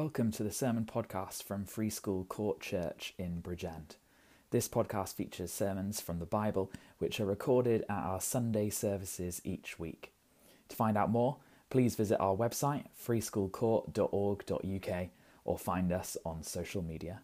[0.00, 3.96] Welcome to the sermon podcast from Free School Court Church in Bridgend.
[4.50, 9.80] This podcast features sermons from the Bible which are recorded at our Sunday services each
[9.80, 10.12] week.
[10.68, 11.38] To find out more,
[11.68, 15.08] please visit our website freeschoolcourt.org.uk
[15.44, 17.18] or find us on social media.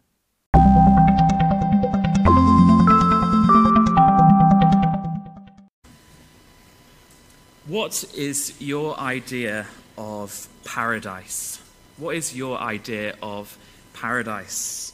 [7.68, 11.60] What is your idea of paradise?
[11.96, 13.56] What is your idea of
[13.92, 14.92] paradise?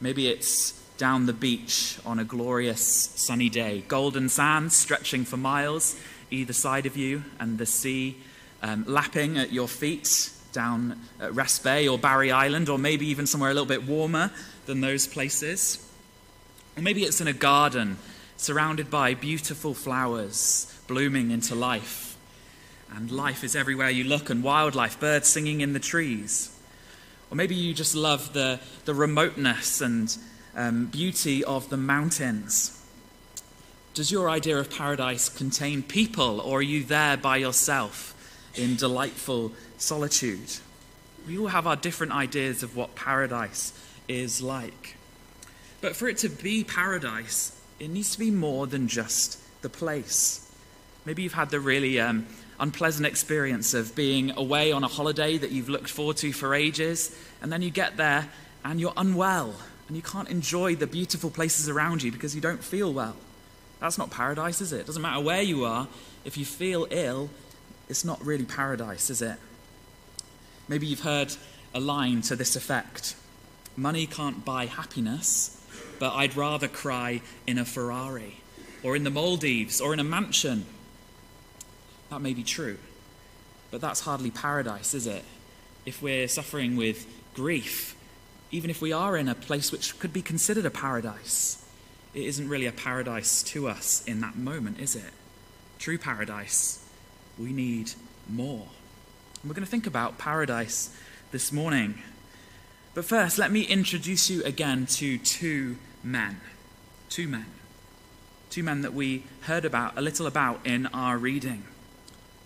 [0.00, 2.82] Maybe it's down the beach on a glorious
[3.14, 5.96] sunny day, golden sands stretching for miles
[6.28, 8.16] either side of you, and the sea
[8.62, 13.26] um, lapping at your feet down at Rest Bay or Barry Island, or maybe even
[13.26, 14.32] somewhere a little bit warmer
[14.66, 15.78] than those places.
[16.76, 17.96] Or maybe it's in a garden
[18.36, 22.09] surrounded by beautiful flowers blooming into life
[22.94, 26.56] and life is everywhere you look, and wildlife, birds singing in the trees.
[27.30, 30.16] Or maybe you just love the, the remoteness and
[30.56, 32.76] um, beauty of the mountains.
[33.94, 38.14] Does your idea of paradise contain people, or are you there by yourself
[38.54, 40.58] in delightful solitude?
[41.26, 43.72] We all have our different ideas of what paradise
[44.08, 44.96] is like.
[45.80, 50.50] But for it to be paradise, it needs to be more than just the place.
[51.04, 52.26] Maybe you've had the really um,
[52.60, 57.16] unpleasant experience of being away on a holiday that you've looked forward to for ages,
[57.42, 58.28] and then you get there
[58.64, 59.54] and you're unwell
[59.88, 63.16] and you can't enjoy the beautiful places around you because you don't feel well.
[63.80, 64.80] That's not paradise, is it?
[64.80, 65.88] It doesn't matter where you are,
[66.24, 67.30] if you feel ill,
[67.88, 69.36] it's not really paradise, is it?
[70.68, 71.34] Maybe you've heard
[71.74, 73.16] a line to this effect
[73.76, 75.58] Money can't buy happiness,
[75.98, 78.36] but I'd rather cry in a Ferrari,
[78.82, 80.66] or in the Maldives, or in a mansion
[82.10, 82.78] that may be true.
[83.70, 85.24] But that's hardly paradise, is it?
[85.86, 87.96] If we're suffering with grief,
[88.50, 91.64] even if we are in a place which could be considered a paradise,
[92.12, 95.12] it isn't really a paradise to us in that moment, is it?
[95.78, 96.84] True paradise,
[97.38, 97.92] we need
[98.28, 98.66] more.
[99.40, 100.94] And we're going to think about paradise
[101.30, 102.02] this morning.
[102.92, 106.40] But first, let me introduce you again to two men.
[107.08, 107.46] Two men.
[108.50, 111.62] Two men that we heard about a little about in our reading.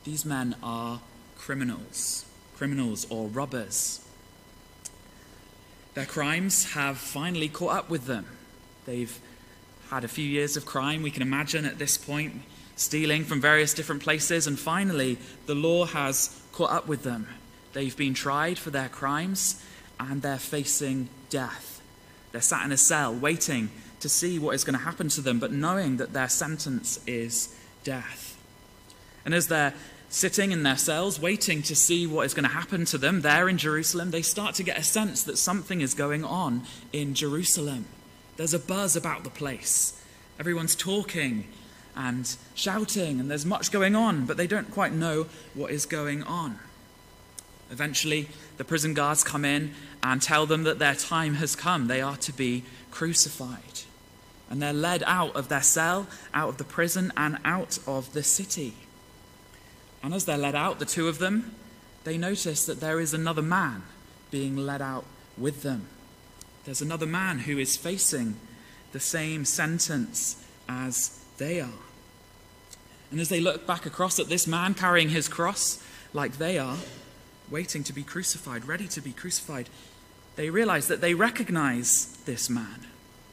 [0.04, 1.00] These men are
[1.38, 2.26] criminals,
[2.56, 4.06] criminals or robbers.
[5.94, 8.26] Their crimes have finally caught up with them.
[8.84, 9.18] They've
[9.88, 12.42] had a few years of crime, we can imagine at this point,
[12.76, 15.16] stealing from various different places, and finally
[15.46, 17.26] the law has caught up with them.
[17.72, 19.64] They've been tried for their crimes
[19.98, 21.80] and they're facing death.
[22.32, 23.70] They're sat in a cell waiting
[24.00, 27.56] to see what is going to happen to them, but knowing that their sentence is
[27.84, 28.36] death.
[29.24, 29.72] And as they're
[30.14, 33.48] sitting in their cells, waiting to see what is going to happen to them there
[33.48, 37.84] in Jerusalem, they start to get a sense that something is going on in Jerusalem.
[38.36, 40.00] There's a buzz about the place.
[40.38, 41.48] Everyone's talking
[41.96, 46.22] and shouting, and there's much going on, but they don't quite know what is going
[46.22, 46.60] on.
[47.72, 51.88] Eventually, the prison guards come in and tell them that their time has come.
[51.88, 53.80] They are to be crucified.
[54.48, 58.22] And they're led out of their cell, out of the prison, and out of the
[58.22, 58.74] city.
[60.04, 61.54] And as they're led out, the two of them,
[62.04, 63.84] they notice that there is another man
[64.30, 65.06] being led out
[65.38, 65.86] with them.
[66.66, 68.36] There's another man who is facing
[68.92, 71.80] the same sentence as they are.
[73.10, 75.82] And as they look back across at this man carrying his cross
[76.12, 76.76] like they are,
[77.50, 79.70] waiting to be crucified, ready to be crucified,
[80.36, 82.86] they realize that they recognize this man.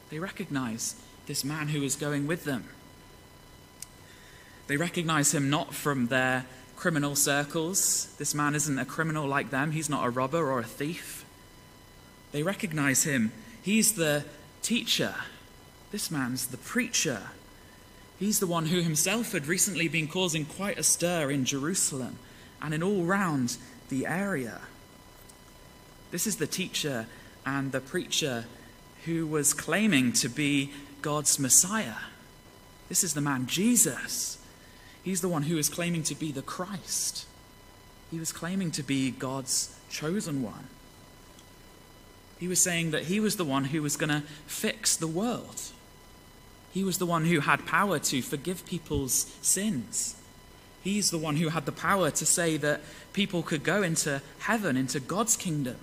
[0.08, 0.94] They recognize
[1.26, 2.64] this man who is going with them.
[4.68, 6.46] They recognize him not from their
[6.76, 8.14] criminal circles.
[8.18, 11.24] This man isn't a criminal like them, he's not a robber or a thief.
[12.32, 13.32] They recognize him.
[13.62, 14.24] He's the
[14.62, 15.14] teacher.
[15.90, 17.20] This man's the preacher.
[18.18, 22.18] He's the one who himself had recently been causing quite a stir in Jerusalem
[22.60, 23.56] and in all round
[23.88, 24.60] the area.
[26.10, 27.06] This is the teacher
[27.44, 28.44] and the preacher
[29.04, 31.96] who was claiming to be God's Messiah.
[32.88, 34.38] This is the man Jesus
[35.02, 37.26] He's the one who is claiming to be the Christ.
[38.10, 40.68] He was claiming to be God's chosen one.
[42.38, 45.62] He was saying that he was the one who was going to fix the world.
[46.72, 50.16] He was the one who had power to forgive people's sins.
[50.82, 52.80] He's the one who had the power to say that
[53.12, 55.76] people could go into heaven, into God's kingdom.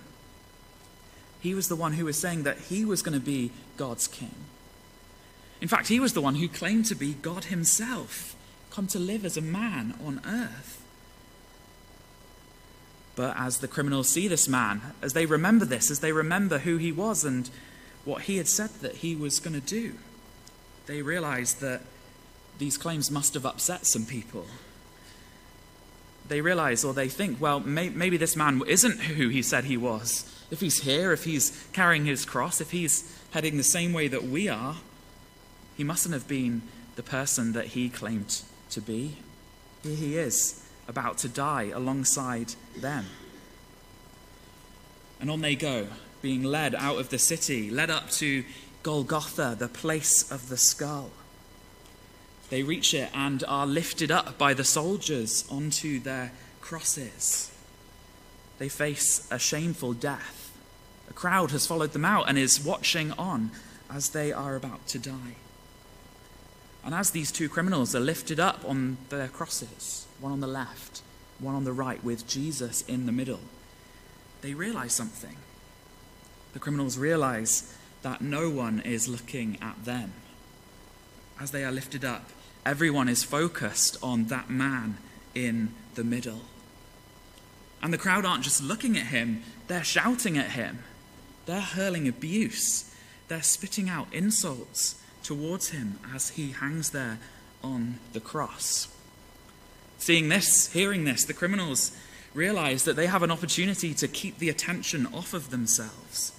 [1.40, 4.34] He was the one who was saying that he was going to be God's king.
[5.60, 8.36] In fact, he was the one who claimed to be God himself
[8.70, 10.82] come to live as a man on earth.
[13.16, 16.76] But as the criminals see this man, as they remember this, as they remember who
[16.76, 17.50] he was and
[18.04, 19.94] what he had said that he was going to do,
[20.86, 21.82] they realize that
[22.58, 24.46] these claims must have upset some people.
[26.28, 29.76] They realize or they think, well, may, maybe this man isn't who he said he
[29.76, 30.24] was.
[30.50, 34.24] If he's here, if he's carrying his cross, if he's heading the same way that
[34.24, 34.76] we are,
[35.76, 36.62] he mustn't have been
[36.96, 39.16] the person that he claimed to be.
[39.82, 43.06] Here he is, about to die alongside them.
[45.20, 45.86] And on they go,
[46.22, 48.44] being led out of the city, led up to
[48.82, 51.10] Golgotha, the place of the skull.
[52.48, 57.52] They reach it and are lifted up by the soldiers onto their crosses.
[58.58, 60.50] They face a shameful death.
[61.08, 63.50] A crowd has followed them out and is watching on
[63.90, 65.36] as they are about to die.
[66.84, 71.02] And as these two criminals are lifted up on their crosses, one on the left,
[71.38, 73.40] one on the right, with Jesus in the middle,
[74.40, 75.36] they realize something.
[76.52, 80.12] The criminals realize that no one is looking at them.
[81.38, 82.30] As they are lifted up,
[82.64, 84.96] everyone is focused on that man
[85.34, 86.42] in the middle.
[87.82, 90.80] And the crowd aren't just looking at him, they're shouting at him.
[91.46, 92.94] They're hurling abuse.
[93.28, 97.18] They're spitting out insults towards him as he hangs there
[97.62, 98.88] on the cross.
[99.98, 101.96] Seeing this, hearing this, the criminals
[102.32, 106.32] realize that they have an opportunity to keep the attention off of themselves.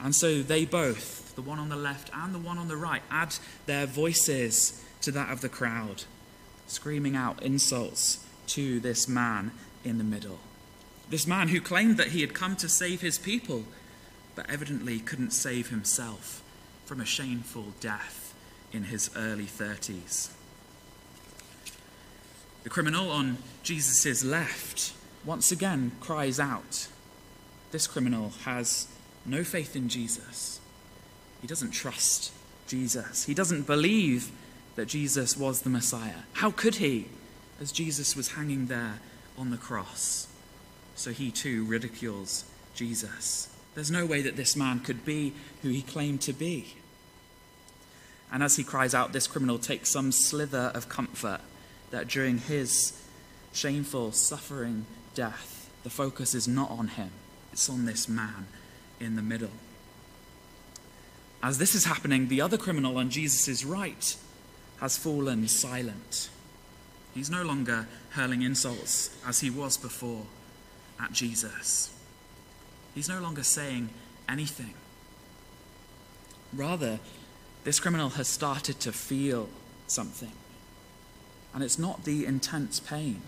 [0.00, 3.02] And so they both, the one on the left and the one on the right,
[3.10, 3.36] add
[3.66, 6.04] their voices to that of the crowd,
[6.66, 9.52] screaming out insults to this man
[9.84, 10.40] in the middle.
[11.10, 13.64] This man who claimed that he had come to save his people,
[14.34, 16.42] but evidently couldn't save himself
[16.86, 18.23] from a shameful death
[18.74, 20.30] in his early 30s.
[22.64, 24.94] The criminal on Jesus' left
[25.24, 26.88] once again cries out.
[27.70, 28.88] This criminal has
[29.24, 30.60] no faith in Jesus.
[31.40, 32.32] He doesn't trust
[32.66, 33.24] Jesus.
[33.24, 34.30] He doesn't believe
[34.76, 36.22] that Jesus was the Messiah.
[36.34, 37.08] How could he,
[37.60, 38.98] as Jesus was hanging there
[39.38, 40.26] on the cross?
[40.94, 42.44] So he too ridicules
[42.74, 43.48] Jesus.
[43.74, 45.32] There's no way that this man could be
[45.62, 46.76] who he claimed to be.
[48.34, 51.40] And as he cries out, this criminal takes some slither of comfort
[51.92, 53.00] that during his
[53.52, 57.12] shameful, suffering death, the focus is not on him,
[57.52, 58.48] it's on this man
[58.98, 59.52] in the middle.
[61.44, 64.16] As this is happening, the other criminal on Jesus' right
[64.80, 66.28] has fallen silent.
[67.14, 70.26] He's no longer hurling insults as he was before
[71.00, 71.94] at Jesus.
[72.96, 73.90] He's no longer saying
[74.28, 74.74] anything.
[76.52, 76.98] Rather,
[77.64, 79.48] this criminal has started to feel
[79.86, 80.32] something.
[81.52, 83.22] And it's not the intense pain.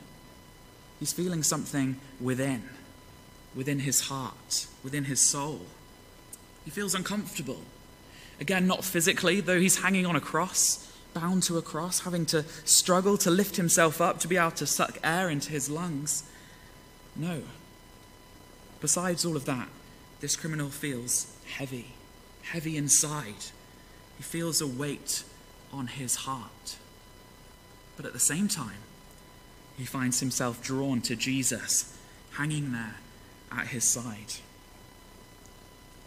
[1.01, 2.65] He's feeling something within,
[3.55, 5.63] within his heart, within his soul.
[6.65, 7.63] He feels uncomfortable.
[8.41, 12.45] Again, not physically, though he's hanging on a cross, bound to a cross, having to
[12.65, 16.25] struggle to lift himself up to be able to suck air into his lungs.
[17.15, 17.43] No.
[18.81, 19.69] Besides all of that,
[20.21, 21.93] this criminal feels heavy,
[22.43, 23.35] heavy inside.
[24.17, 25.25] He feels a weight
[25.73, 26.77] on his heart.
[27.97, 28.83] But at the same time,
[29.77, 31.97] he finds himself drawn to Jesus,
[32.33, 32.97] hanging there
[33.53, 34.35] at his side.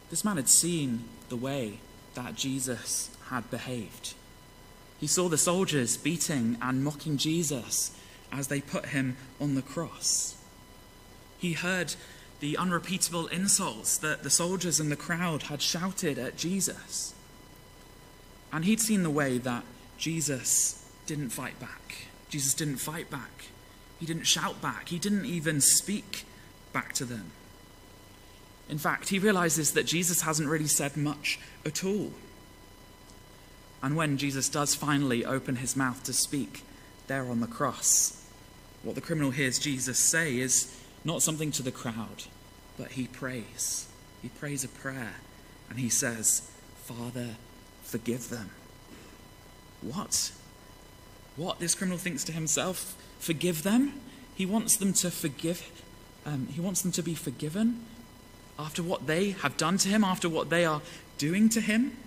[0.09, 1.79] This man had seen the way
[2.15, 4.13] that Jesus had behaved.
[4.99, 7.95] He saw the soldiers beating and mocking Jesus
[8.31, 10.35] as they put him on the cross.
[11.37, 11.95] He heard
[12.39, 17.13] the unrepeatable insults that the soldiers and the crowd had shouted at Jesus.
[18.51, 19.63] And he'd seen the way that
[19.97, 22.07] Jesus didn't fight back.
[22.29, 23.45] Jesus didn't fight back.
[23.99, 24.89] He didn't shout back.
[24.89, 26.23] He didn't even speak
[26.71, 27.31] back to them.
[28.69, 32.11] In fact, he realizes that Jesus hasn't really said much at all.
[33.81, 36.63] And when Jesus does finally open his mouth to speak
[37.07, 38.23] there on the cross,
[38.83, 42.25] what the criminal hears Jesus say is not something to the crowd,
[42.77, 43.87] but he prays.
[44.21, 45.15] He prays a prayer
[45.69, 46.49] and he says,
[46.83, 47.35] Father,
[47.89, 48.51] forgive them.
[49.81, 50.31] What?
[51.35, 51.59] What?
[51.59, 53.93] This criminal thinks to himself, forgive them?
[54.35, 55.69] He wants them to forgive,
[56.25, 57.85] um, he wants them to be forgiven
[58.57, 60.81] after what they have done to him, after what they are
[61.17, 61.97] doing to him.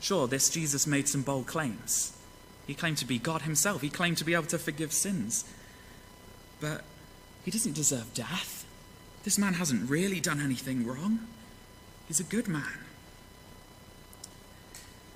[0.00, 2.16] Sure, this Jesus made some bold claims.
[2.66, 5.44] He claimed to be God himself, he claimed to be able to forgive sins.
[6.60, 6.84] But
[7.44, 8.64] he doesn't deserve death.
[9.24, 11.20] This man hasn't really done anything wrong.
[12.06, 12.81] He's a good man.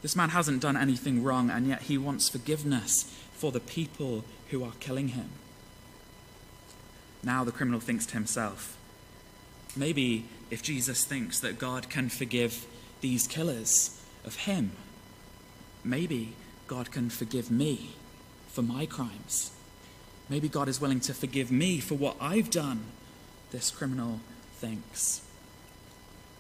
[0.07, 4.63] This man hasn't done anything wrong, and yet he wants forgiveness for the people who
[4.63, 5.31] are killing him.
[7.25, 8.77] Now the criminal thinks to himself,
[9.75, 12.67] maybe if Jesus thinks that God can forgive
[13.01, 14.77] these killers of him,
[15.83, 16.35] maybe
[16.69, 17.97] God can forgive me
[18.47, 19.51] for my crimes.
[20.29, 22.85] Maybe God is willing to forgive me for what I've done,
[23.51, 24.21] this criminal
[24.55, 25.23] thinks.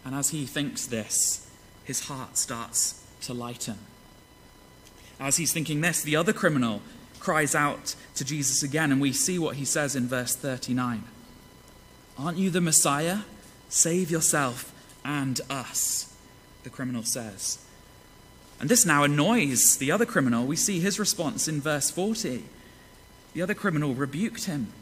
[0.05, 1.51] And as he thinks this,
[1.83, 3.79] his heart starts to lighten.
[5.21, 6.81] As he's thinking this, the other criminal
[7.21, 11.05] cries out to Jesus again, and we see what he says in verse 39
[12.19, 13.21] Aren't you the Messiah?
[13.69, 14.73] Save yourself
[15.05, 16.15] and us,
[16.63, 17.59] the criminal says.
[18.59, 20.47] And this now annoys the other criminal.
[20.47, 22.45] We see his response in verse 40.
[23.35, 24.73] The other criminal rebuked him.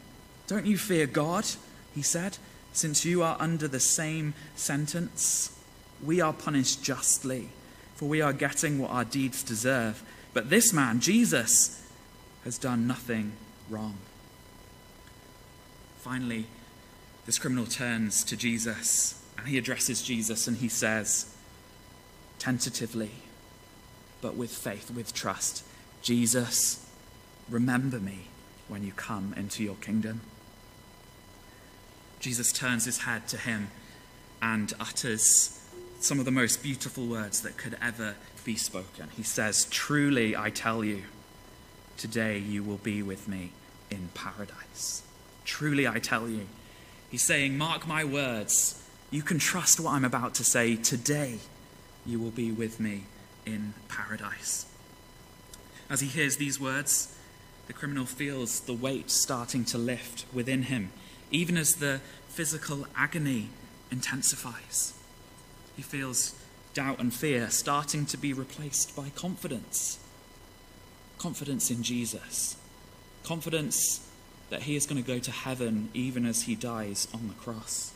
[0.47, 1.45] Don't you fear God,
[1.93, 2.37] he said,
[2.71, 5.57] since you are under the same sentence?
[6.03, 7.49] We are punished justly,
[7.95, 10.03] for we are getting what our deeds deserve.
[10.33, 11.81] But this man, Jesus,
[12.43, 13.33] has done nothing
[13.69, 13.97] wrong.
[15.99, 16.45] Finally,
[17.25, 21.35] this criminal turns to Jesus and he addresses Jesus and he says,
[22.37, 23.11] tentatively,
[24.21, 25.63] but with faith, with trust,
[26.01, 26.87] Jesus,
[27.49, 28.27] remember me
[28.67, 30.21] when you come into your kingdom.
[32.19, 33.69] Jesus turns his head to him
[34.41, 35.64] and utters
[36.05, 39.07] some of the most beautiful words that could ever be spoken.
[39.17, 41.01] He says, Truly, I tell you,
[41.97, 43.51] today you will be with me
[43.89, 45.01] in paradise.
[45.45, 46.45] Truly, I tell you.
[47.09, 48.83] He's saying, Mark my words.
[49.09, 50.75] You can trust what I'm about to say.
[50.75, 51.39] Today,
[52.05, 53.05] you will be with me
[53.45, 54.67] in paradise.
[55.89, 57.17] As he hears these words,
[57.65, 60.91] the criminal feels the weight starting to lift within him,
[61.31, 63.49] even as the physical agony
[63.91, 64.94] intensifies.
[65.75, 66.35] He feels
[66.73, 69.99] doubt and fear starting to be replaced by confidence.
[71.17, 72.57] Confidence in Jesus.
[73.23, 74.07] Confidence
[74.49, 77.93] that he is going to go to heaven even as he dies on the cross.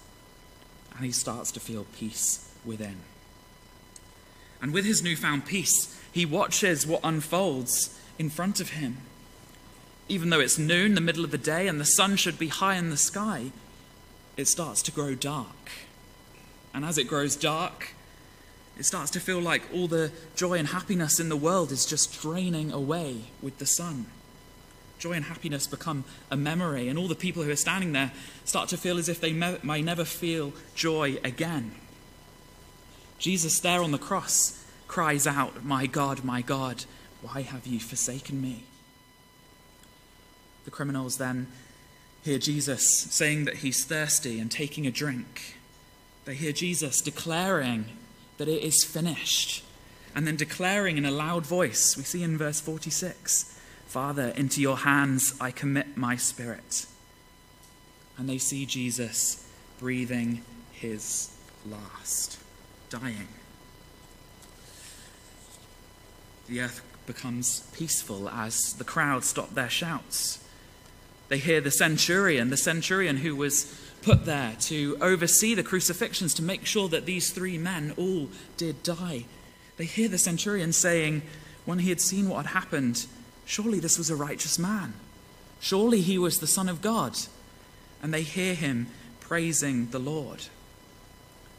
[0.95, 2.97] And he starts to feel peace within.
[4.61, 8.97] And with his newfound peace, he watches what unfolds in front of him.
[10.07, 12.75] Even though it's noon, the middle of the day, and the sun should be high
[12.75, 13.51] in the sky,
[14.35, 15.71] it starts to grow dark.
[16.73, 17.93] And as it grows dark,
[18.77, 22.21] it starts to feel like all the joy and happiness in the world is just
[22.21, 24.05] draining away with the sun.
[24.99, 28.11] Joy and happiness become a memory, and all the people who are standing there
[28.45, 31.75] start to feel as if they may never feel joy again.
[33.17, 36.85] Jesus, there on the cross, cries out, My God, my God,
[37.21, 38.63] why have you forsaken me?
[40.65, 41.47] The criminals then
[42.23, 45.58] hear Jesus saying that he's thirsty and taking a drink.
[46.25, 47.85] They hear Jesus declaring
[48.37, 49.63] that it is finished,
[50.15, 53.55] and then declaring in a loud voice, we see in verse 46
[53.87, 56.85] Father, into your hands I commit my spirit.
[58.19, 59.47] And they see Jesus
[59.79, 61.35] breathing his
[61.65, 62.37] last,
[62.91, 63.27] dying.
[66.47, 70.43] The earth becomes peaceful as the crowd stop their shouts.
[71.29, 76.43] They hear the centurion, the centurion who was put there to oversee the crucifixions, to
[76.43, 79.25] make sure that these three men all did die.
[79.77, 81.21] They hear the centurion saying,
[81.65, 83.05] when he had seen what had happened,
[83.49, 84.93] Surely this was a righteous man.
[85.59, 87.17] Surely he was the Son of God.
[87.99, 88.85] And they hear him
[89.21, 90.45] praising the Lord.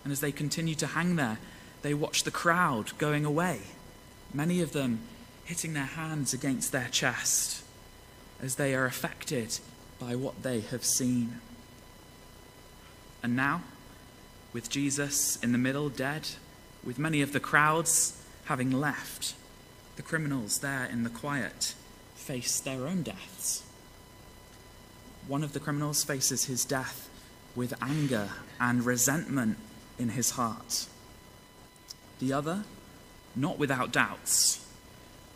[0.05, 1.39] And as they continue to hang there,
[1.83, 3.63] they watch the crowd going away,
[4.33, 5.01] many of them
[5.45, 7.65] hitting their hands against their chest
[8.41, 9.59] as they are affected
[9.99, 11.41] by what they have seen.
[13.23, 13.63] And now,
[14.53, 16.29] with Jesus in the middle, dead,
[16.83, 19.35] with many of the crowds having left,
[19.97, 21.75] the criminals there in the quiet
[22.15, 23.63] face their own deaths.
[25.27, 27.09] One of the criminals faces his death
[27.55, 29.59] with anger and resentment
[29.99, 30.87] in his heart.
[32.19, 32.65] The other,
[33.37, 34.67] not without doubts,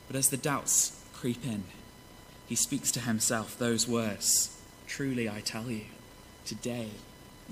[0.06, 1.64] but as the doubts creep in,
[2.46, 4.50] he speaks to himself those words
[4.86, 5.86] Truly I tell you,
[6.44, 6.90] today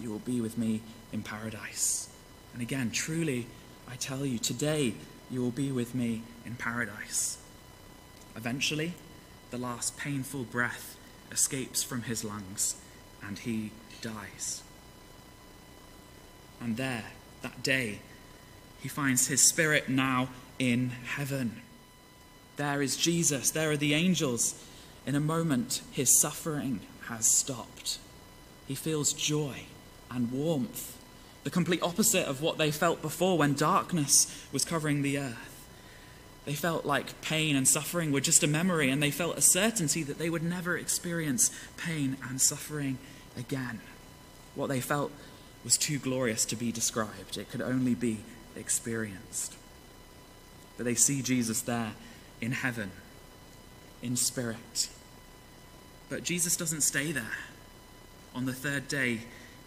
[0.01, 0.81] you will be with me
[1.13, 2.09] in paradise.
[2.53, 3.47] And again, truly
[3.89, 4.95] I tell you, today
[5.31, 7.39] you will be with me in paradise.
[8.37, 8.95] Eventually,
[9.51, 10.97] the last painful breath
[11.31, 12.77] escapes from his lungs
[13.23, 13.71] and he
[14.01, 14.63] dies.
[16.61, 17.05] And there,
[17.43, 18.01] that day,
[18.81, 21.61] he finds his spirit now in heaven.
[22.57, 24.63] There is Jesus, there are the angels.
[25.07, 27.99] In a moment, his suffering has stopped.
[28.67, 29.67] He feels joy
[30.15, 30.97] and warmth,
[31.45, 35.53] the complete opposite of what they felt before when darkness was covering the earth.
[36.45, 40.03] They felt like pain and suffering were just a memory, and they felt a certainty
[40.03, 42.99] that they would never experience pain and suffering
[43.37, 43.81] again.
[44.55, 45.13] What they felt
[45.65, 48.21] was too glorious to be described, it could only be
[48.57, 49.55] experienced.
[50.77, 51.93] But they see Jesus there
[52.41, 52.91] in heaven,
[54.03, 54.89] in spirit.
[56.09, 57.39] But Jesus doesn't stay there.
[58.35, 59.21] On the third day,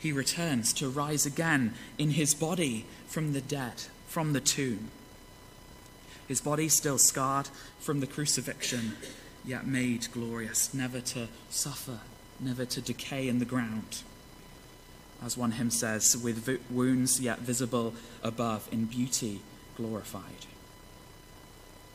[0.05, 3.73] he returns to rise again in his body from the dead,
[4.07, 4.91] from the tomb.
[6.27, 8.97] His body still scarred from the crucifixion,
[9.43, 12.01] yet made glorious, never to suffer,
[12.39, 14.03] never to decay in the ground.
[15.23, 19.41] As one hymn says, with wounds yet visible above, in beauty
[19.75, 20.45] glorified.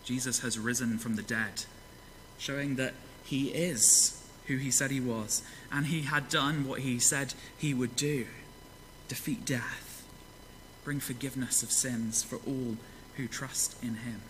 [0.03, 1.65] Jesus has risen from the dead,
[2.39, 6.99] showing that he is who he said he was, and he had done what he
[6.99, 8.27] said he would do
[9.09, 10.07] defeat death,
[10.85, 12.77] bring forgiveness of sins for all
[13.17, 14.21] who trust in him.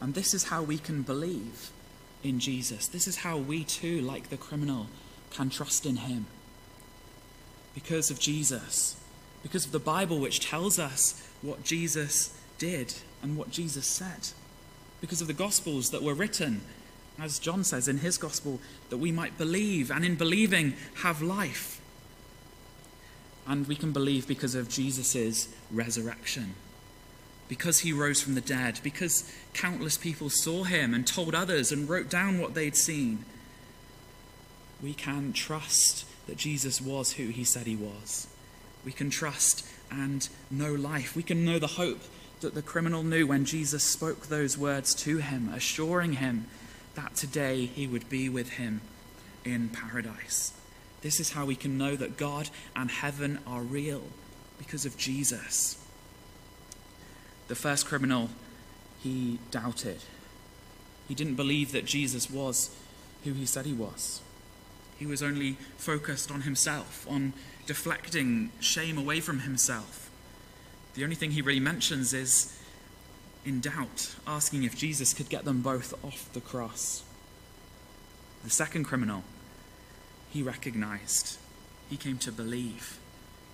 [0.00, 1.70] And this is how we can believe
[2.24, 2.88] in Jesus.
[2.88, 4.88] This is how we too, like the criminal,
[5.30, 6.26] can trust in him.
[7.74, 8.96] Because of Jesus,
[9.42, 14.28] because of the Bible, which tells us what Jesus did and what Jesus said,
[15.00, 16.62] because of the Gospels that were written,
[17.20, 21.80] as John says in his Gospel, that we might believe and in believing have life.
[23.46, 26.54] And we can believe because of Jesus' resurrection
[27.48, 31.88] because he rose from the dead, because countless people saw him and told others and
[31.88, 33.24] wrote down what they'd seen,
[34.82, 38.26] we can trust that Jesus was who he said he was.
[38.84, 41.14] We can trust and know life.
[41.14, 42.00] We can know the hope
[42.40, 46.46] that the criminal knew when Jesus spoke those words to him, assuring him
[46.94, 48.80] that today he would be with him
[49.44, 50.52] in paradise.
[51.02, 54.02] This is how we can know that God and heaven are real
[54.58, 55.76] because of Jesus.
[57.48, 58.30] The first criminal,
[59.02, 59.98] he doubted.
[61.08, 62.74] He didn't believe that Jesus was
[63.24, 64.22] who he said he was.
[64.98, 67.34] He was only focused on himself, on
[67.66, 70.10] deflecting shame away from himself.
[70.94, 72.56] The only thing he really mentions is
[73.44, 77.02] in doubt, asking if Jesus could get them both off the cross.
[78.42, 79.24] The second criminal,
[80.30, 81.38] he recognized,
[81.88, 82.98] he came to believe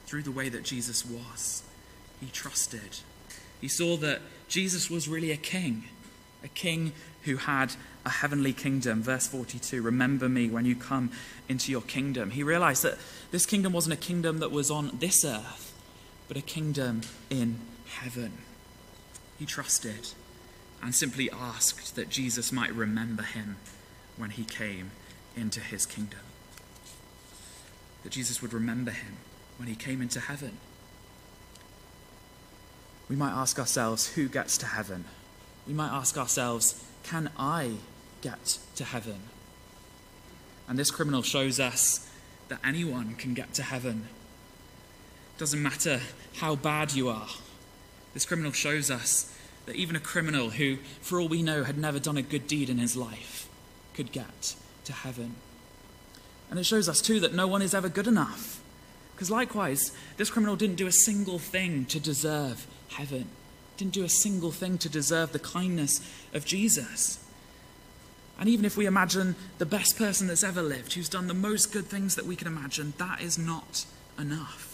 [0.07, 1.63] through the way that Jesus was.
[2.21, 2.99] He trusted.
[3.61, 5.85] He saw that Jesus was really a king,
[6.43, 7.75] a king who had
[8.05, 9.03] a heavenly kingdom.
[9.03, 11.11] Verse 42 Remember me when you come
[11.49, 12.31] into your kingdom.
[12.31, 12.99] He realized that
[13.31, 15.73] this kingdom wasn't a kingdom that was on this earth,
[16.29, 18.39] but a kingdom in heaven.
[19.41, 20.11] He trusted
[20.81, 23.57] and simply asked that Jesus might remember him
[24.17, 24.93] when he came
[25.37, 26.21] into his kingdom.
[28.05, 29.17] That Jesus would remember him
[29.57, 30.59] when he came into heaven
[33.11, 35.05] we might ask ourselves, who gets to heaven?
[35.67, 37.73] We might ask ourselves, can I
[38.23, 39.19] get to heaven?
[40.69, 42.09] And this criminal shows us
[42.49, 44.07] that anyone can get to heaven.
[45.35, 46.01] It doesn't matter
[46.37, 47.27] how bad you are.
[48.15, 49.33] This criminal shows us
[49.67, 52.69] that even a criminal who, for all we know, had never done a good deed
[52.69, 53.49] in his life
[53.95, 55.37] could get to heaven.
[56.51, 58.61] And it shows us, too, that no one is ever good enough.
[59.15, 63.27] Because likewise, this criminal didn't do a single thing to deserve heaven.
[63.77, 66.01] Didn't do a single thing to deserve the kindness
[66.35, 67.25] of Jesus.
[68.39, 71.73] And even if we imagine the best person that's ever lived, who's done the most
[71.73, 73.85] good things that we can imagine, that is not
[74.19, 74.70] enough.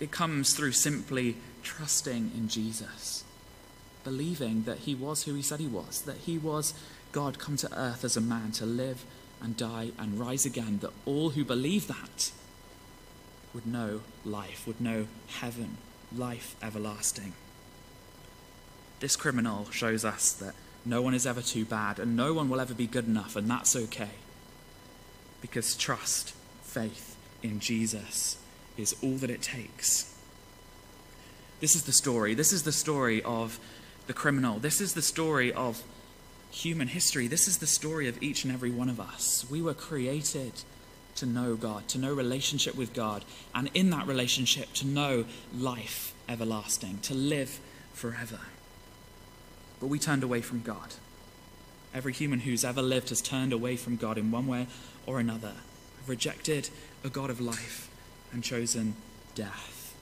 [0.00, 3.22] It comes through simply trusting in Jesus,
[4.02, 6.72] believing that he was who he said he was, that he was
[7.12, 9.04] God come to earth as a man to live
[9.42, 12.32] and die and rise again, that all who believe that
[13.52, 15.76] would know life, would know heaven,
[16.16, 17.34] life everlasting.
[19.00, 20.54] This criminal shows us that
[20.86, 23.50] no one is ever too bad and no one will ever be good enough, and
[23.50, 24.10] that's okay.
[25.42, 28.38] Because trust, faith in Jesus
[28.80, 30.14] is all that it takes.
[31.60, 32.34] This is the story.
[32.34, 33.58] This is the story of
[34.06, 34.58] the criminal.
[34.58, 35.82] This is the story of
[36.50, 37.28] human history.
[37.28, 39.46] This is the story of each and every one of us.
[39.50, 40.52] We were created
[41.16, 46.14] to know God, to know relationship with God, and in that relationship to know life
[46.28, 47.60] everlasting, to live
[47.92, 48.40] forever.
[49.80, 50.94] But we turned away from God.
[51.92, 54.66] Every human who's ever lived has turned away from God in one way
[55.06, 55.54] or another,
[56.06, 56.70] rejected
[57.04, 57.90] a God of life
[58.32, 58.94] and chosen
[59.34, 59.94] death.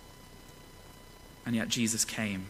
[1.47, 2.47] And yet Jesus came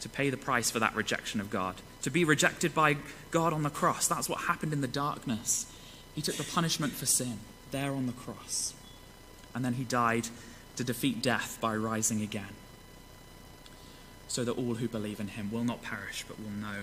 [0.00, 2.96] to pay the price for that rejection of God, to be rejected by
[3.30, 4.06] God on the cross.
[4.06, 5.66] That's what happened in the darkness.
[6.14, 7.38] He took the punishment for sin
[7.70, 8.74] there on the cross.
[9.54, 10.28] And then he died
[10.76, 12.54] to defeat death by rising again,
[14.28, 16.82] so that all who believe in him will not perish but will know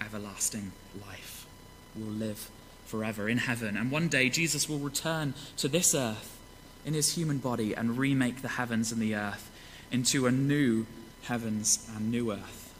[0.00, 0.72] everlasting
[1.06, 1.46] life,
[1.94, 2.48] will live
[2.86, 3.76] forever in heaven.
[3.76, 6.38] And one day Jesus will return to this earth
[6.84, 9.50] in his human body and remake the heavens and the earth
[9.90, 10.86] into a new
[11.22, 12.74] heavens and new earth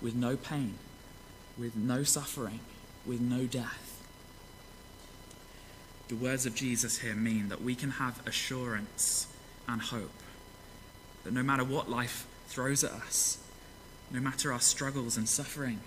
[0.00, 0.74] with no pain,
[1.58, 2.60] with no suffering,
[3.06, 3.88] with no death.
[6.08, 9.26] The words of Jesus here mean that we can have assurance
[9.68, 10.12] and hope
[11.24, 13.38] that no matter what life throws at us,
[14.10, 15.80] no matter our struggles and suffering,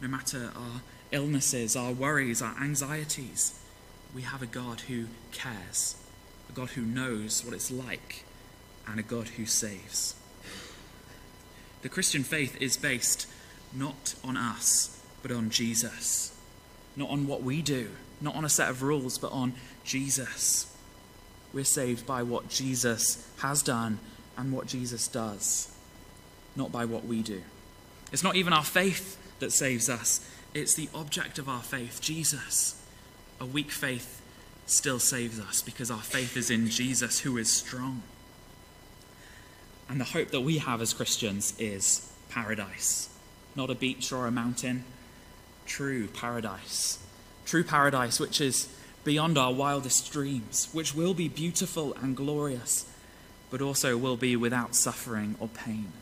[0.00, 0.80] no matter our
[1.12, 3.58] illnesses, our worries, our anxieties,
[4.14, 5.96] we have a God who cares,
[6.50, 8.24] a God who knows what it's like,
[8.88, 10.16] and a God who saves.
[11.82, 13.28] The Christian faith is based
[13.72, 16.36] not on us, but on Jesus.
[16.96, 20.76] Not on what we do, not on a set of rules, but on Jesus.
[21.52, 24.00] We're saved by what Jesus has done
[24.36, 25.72] and what Jesus does,
[26.56, 27.42] not by what we do.
[28.10, 32.74] It's not even our faith that saves us, it's the object of our faith, Jesus.
[33.40, 34.20] A weak faith
[34.70, 38.02] still saves us because our faith is in Jesus, who is strong.
[39.88, 43.08] And the hope that we have as Christians is paradise,
[43.56, 44.84] not a beach or a mountain,
[45.66, 46.98] true paradise.
[47.44, 48.68] True paradise, which is
[49.02, 52.86] beyond our wildest dreams, which will be beautiful and glorious,
[53.50, 55.92] but also will be without suffering or pain,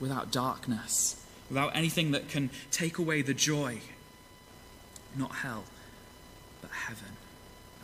[0.00, 3.80] without darkness, without anything that can take away the joy.
[5.16, 5.64] Not hell,
[6.60, 7.11] but heaven.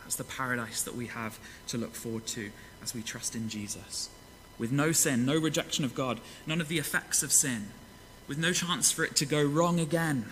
[0.09, 2.49] That's the paradise that we have to look forward to
[2.81, 4.09] as we trust in Jesus.
[4.57, 7.67] With no sin, no rejection of God, none of the effects of sin,
[8.27, 10.25] with no chance for it to go wrong again.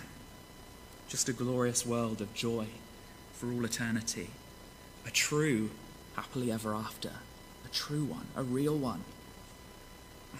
[1.06, 2.66] Just a glorious world of joy
[3.34, 4.30] for all eternity.
[5.06, 5.70] A true
[6.16, 7.12] happily ever after.
[7.64, 9.04] A true one, a real one.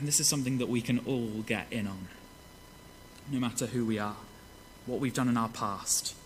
[0.00, 2.08] And this is something that we can all get in on
[3.30, 4.16] no matter who we are,
[4.84, 6.16] what we've done in our past,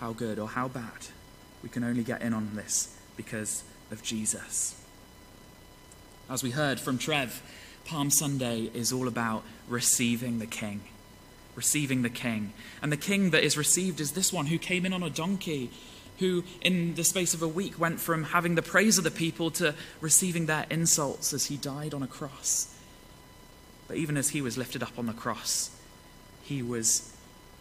[0.00, 1.13] how good or how bad.
[1.64, 4.78] We can only get in on this because of Jesus.
[6.28, 7.42] As we heard from Trev,
[7.86, 10.82] Palm Sunday is all about receiving the King.
[11.54, 12.52] Receiving the King.
[12.82, 15.70] And the King that is received is this one who came in on a donkey,
[16.18, 19.50] who, in the space of a week, went from having the praise of the people
[19.52, 22.74] to receiving their insults as he died on a cross.
[23.88, 25.70] But even as he was lifted up on the cross,
[26.42, 27.10] he was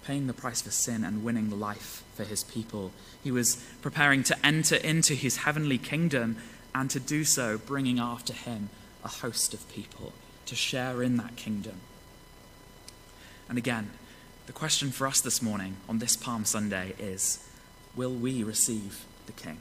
[0.03, 2.91] paying the price for sin and winning life for his people.
[3.23, 6.37] He was preparing to enter into his heavenly kingdom
[6.75, 8.69] and to do so, bringing after him
[9.03, 10.13] a host of people
[10.45, 11.75] to share in that kingdom.
[13.47, 13.91] And again,
[14.45, 17.47] the question for us this morning on this Palm Sunday is
[17.95, 19.59] Will we receive the King?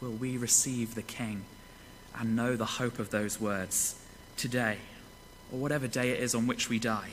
[0.00, 1.44] Will we receive the King
[2.18, 4.00] and know the hope of those words
[4.36, 4.78] today,
[5.52, 7.10] or whatever day it is on which we die?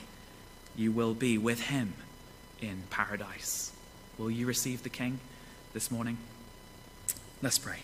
[0.76, 1.94] you will be with him
[2.62, 3.72] in paradise.
[4.18, 5.20] Will you receive the King
[5.74, 6.18] this morning?
[7.42, 7.80] Let's pray.